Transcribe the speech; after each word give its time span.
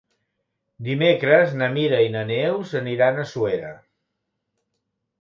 Dimecres 0.87 1.53
na 1.59 1.69
Mira 1.77 2.01
i 2.07 2.09
na 2.17 2.25
Neus 2.33 2.75
aniran 2.83 3.23
a 3.27 3.31
Suera. 3.37 3.75